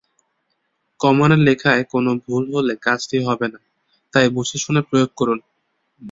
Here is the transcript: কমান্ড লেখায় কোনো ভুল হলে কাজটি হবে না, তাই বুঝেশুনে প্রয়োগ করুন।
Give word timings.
কমান্ড 0.99 1.39
লেখায় 1.47 1.83
কোনো 1.93 2.11
ভুল 2.23 2.43
হলে 2.53 2.73
কাজটি 2.85 3.17
হবে 3.27 3.47
না, 3.53 3.59
তাই 4.13 4.27
বুঝেশুনে 4.35 4.81
প্রয়োগ 4.89 5.09
করুন। 5.15 5.39